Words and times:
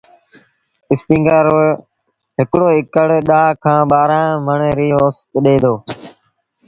اسپيٚنگر 0.91 1.43
رو 1.49 1.63
هڪڙو 2.37 2.67
اڪڙ 2.79 3.07
ڏآه 3.29 3.49
کآݩ 3.63 3.87
ٻآهرآݩ 3.89 4.41
مڻ 4.45 4.59
ريٚ 4.77 4.97
اوست 4.99 5.25
ڏي 5.43 5.55
دو۔ 5.63 5.73